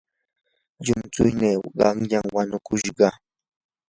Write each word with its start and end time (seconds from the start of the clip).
llumtsuynii 0.83 1.57
qanyan 1.77 2.25
wanukushqa. 2.35 3.07